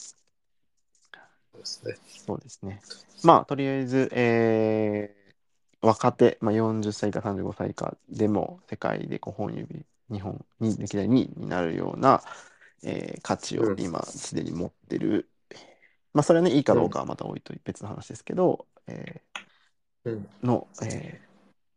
[1.54, 1.96] そうですね。
[2.26, 2.82] そうですね。
[3.24, 5.22] まあとりあえず、えー
[5.84, 12.22] 若手、まあ、40歳以下35歳以下でも世界で5本指、日本に歴代2位になるような、
[12.84, 15.28] えー価値をうん今すでに持ってる。
[16.14, 19.22] まあそれはね、いいかどうかはまた置いといて別の話ですけど、え
[20.06, 20.28] うん。
[20.44, 21.32] ーの、えー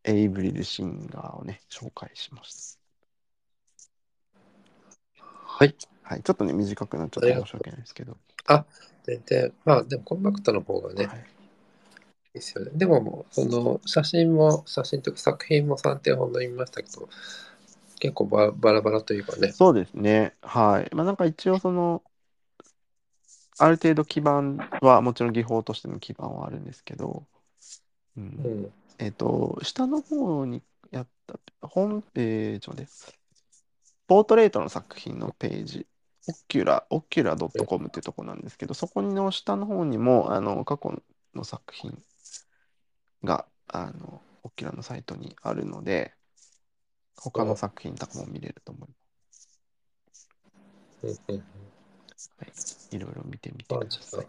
[0.06, 2.83] エイブリルシンガーをね、紹介しました。
[5.56, 5.76] はい。
[6.02, 8.16] はい、ちょっとね、短くなっちゃって申し訳ないですけど。
[9.04, 11.26] 全然、まあでもコンパクトの方がね、いいはい、
[12.32, 12.72] ですよね。
[12.74, 17.08] でも、その写真も、写真というか作品も3点ほど見ましたけど、
[18.00, 19.52] 結構ババラバラというかね。
[19.52, 20.34] そうですね。
[20.42, 20.92] はい。
[20.92, 22.02] まあなんか一応その、
[23.58, 27.24] ある程度基盤は、もちろん技法としての基盤はあるんですけど、
[28.16, 28.72] う、うんん。
[28.98, 31.38] えっと、下の方にやった、
[31.68, 32.88] 本ページまで、
[34.06, 35.86] ポートレートの作品のページ、
[36.28, 41.02] オッキュラ、オッキュラ .com っていうところなんですけど、そこの下の方にも、あの、過去
[41.34, 42.02] の作品
[43.22, 46.14] が、あの、オッキュラのサイトにあるので、
[47.16, 48.94] 他の作品とかも見れると思いま
[49.32, 49.48] す。
[51.02, 51.44] うんうんうん
[52.38, 54.26] はい、いろいろ見てみてください。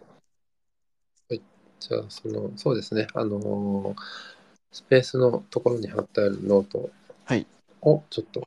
[1.28, 1.42] はい。
[1.80, 3.06] じゃあ、その、そうですね。
[3.14, 3.96] あのー
[4.76, 6.90] スペースのところに貼ってあるノート
[7.24, 7.46] はい、
[7.80, 8.46] をちょっと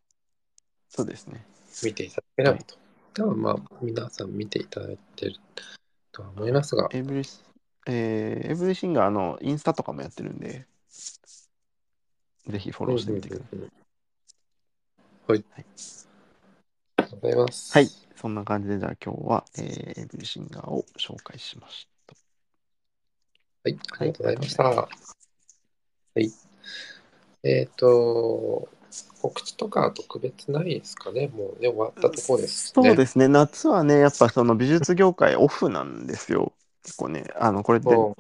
[0.90, 1.46] そうですね。
[1.84, 2.76] 見ていただければと。
[3.14, 5.36] 多分まあ、皆さん見ていただいてる
[6.12, 7.44] とは思いますが、エブリス、
[7.88, 10.66] えーエブリシンガーのインスタとかもやってるんで、
[12.48, 13.56] ぜひフォローしてみてください。
[13.56, 13.80] うんうんうんうん
[15.30, 15.46] はい。
[15.52, 15.66] はい
[16.98, 17.78] ありがとうございます。
[17.78, 22.16] はい、そんな感じで、じゃあ今日は、えーエブリシンガーを紹介しました。
[23.64, 24.64] はい、ありがとうございました。
[24.64, 24.90] は
[26.16, 26.32] い。
[27.44, 28.68] えっ、と、
[29.22, 31.28] 告知とか特別ないですかね？
[31.28, 32.90] もうね、終わったところですね。
[32.90, 36.54] そうですね、夏はね、やっぱその美術業界オフなんですよ。
[36.84, 38.16] 結構ね、あの、これってうん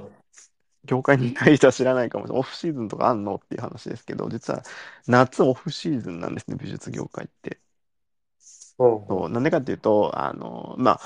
[0.86, 2.39] 業界にいない人は知らないかもしれない。
[2.39, 3.36] オフシーズンとかあんの？
[3.36, 4.63] っていう話ですけど、実は
[5.07, 7.59] 夏オフシーズンなんですね、美術業界って。
[8.80, 10.99] うんそう、なんでかっていうと、あの、まあ、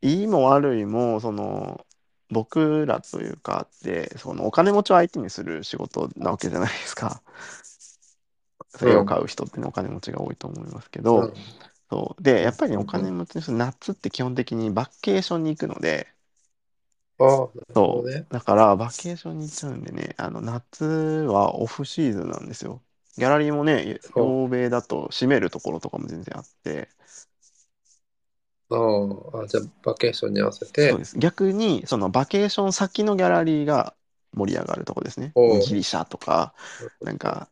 [0.00, 1.84] いいも悪いも、その、
[2.30, 7.22] 僕らというかって、そのお金持ちを相手にする仕事なわけじゃないですか。
[8.82, 11.54] 絵を買う人ってね、お金持ちが多いと思いますけど、うん
[11.90, 12.22] そう。
[12.22, 16.08] で、やっぱりね、お金持ちの人、夏って基本的にバケーションに行くので、
[17.18, 18.04] ああ、そう。
[18.04, 18.26] どね。
[18.32, 22.82] だから、バケーションに行っちゃうんでね、あの、夏はオフシーズンなんですよ。
[23.16, 26.88] ギャラリーもね、そう欧米だと閉めるところとかも全然あって、
[28.70, 31.18] あああ、じゃあ、バケーションに合わせてそう、です。
[31.18, 33.96] 逆に、そのバケーション先のギャラリーが
[34.32, 35.34] 盛り上がるとこですね。
[35.34, 36.54] おうギリシャとか、
[37.00, 37.50] なんか、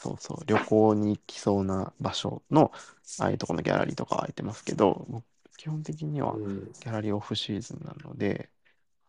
[0.00, 2.72] そうそう、旅行に行きそうな場所の、
[3.18, 5.24] ああいうところのギャラリーとかは空いてますけど、僕
[5.58, 8.50] 基本的にはうん、ギャラリーオフシーズンなので、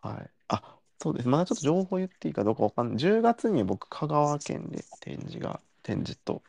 [0.01, 0.31] はい。
[0.49, 1.29] あ、そうです。
[1.29, 2.97] まだちょっと情報言っていいかどうかわかんない。
[2.97, 6.43] 10月に僕、香川県で展示が、展示と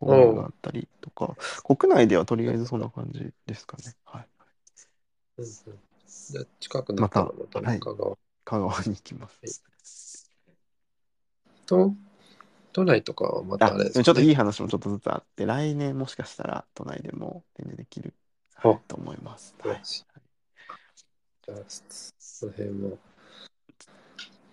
[0.00, 3.96] 交流があったりとか、国内ではとりあえずそんな感じですかね。
[4.04, 4.28] はい。
[5.38, 5.52] うんうん
[6.30, 9.62] じゃあ、近くなったらまたはい香川香川に行きます。
[11.66, 11.94] と、
[12.76, 14.04] 都内とかはまたあ、あれですかね。
[14.04, 18.12] ちょっといい話もちょっとずつあって、来年もしかしたら都内でも展示できる、
[18.56, 19.54] あはい、と思います。
[19.60, 19.80] はい。
[19.82, 21.56] じゃあ、
[22.18, 22.98] その辺も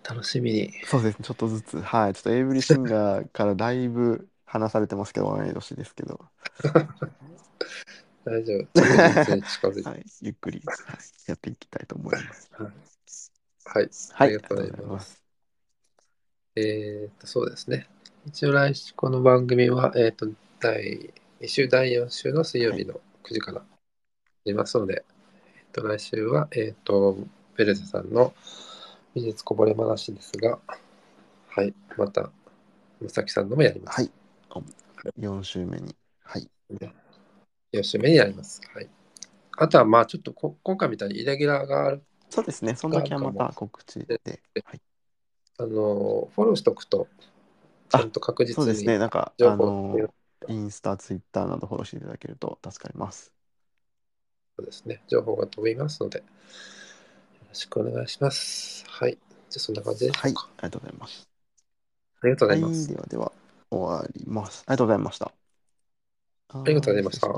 [0.02, 0.72] 楽しみに。
[0.86, 2.14] そうですね、ちょっとずつ、はい。
[2.14, 6.24] ちょっとエイブリシンガーからだいぶ話されてますけど、同い年ですけど、
[8.24, 8.80] 大丈夫。
[8.80, 9.88] 近づいて。
[9.90, 10.76] はい、ゆっくり、はい、
[11.26, 12.50] やっていきたいと思います。
[12.56, 12.72] はい。
[13.66, 15.22] はい、ありがとうございます。
[16.56, 17.86] えーっと、そうですね。
[18.26, 20.26] 一応来週、この番組は、えっ、と、
[20.58, 23.64] 第2週、第4週の水曜日の9時からや
[24.46, 25.04] りますので、
[25.58, 27.18] えっ、と、来週は、えっ、と、
[27.54, 28.32] ベルゼさんの
[29.14, 30.58] 美術こぼれ話ですが、
[31.48, 32.30] はい、また、
[33.02, 34.00] まさきさんのもやります。
[34.00, 34.10] はい。
[35.20, 35.94] 4週目に。
[36.22, 36.48] はい。
[37.74, 38.62] 4週目にやります。
[38.72, 38.88] はい。
[39.58, 42.74] あとは、まあ、ちょっとこ今回みたいにイレギュラーがある、そうですね。
[42.74, 44.18] その時はまた告知で。
[44.64, 44.80] はい、
[45.58, 45.68] あの、
[46.34, 47.06] フォローしとくと、
[47.88, 48.98] ちゃんと確実にそうですね。
[48.98, 50.12] なんか、情あの、
[50.46, 53.34] インスタ、ツイッターなどフォローしていただけると助かります。
[54.56, 56.24] そうですね、情報が飛びますので、よ
[57.48, 58.84] ろしくお願いします。
[58.88, 59.12] はい。
[59.12, 59.20] じゃ
[59.56, 60.32] あ、そんな感じではい。
[60.56, 61.28] ありがとうございます。
[62.22, 62.58] ありがとうごはい。
[62.58, 62.88] ざいます。
[62.88, 63.32] ではでは、
[63.70, 64.62] 終わります。
[64.66, 65.34] ありがとうございました。
[66.50, 67.28] ありがとうございました